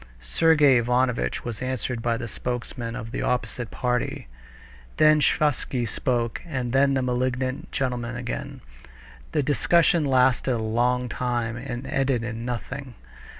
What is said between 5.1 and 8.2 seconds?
Sviazhsky spoke, and then the malignant gentleman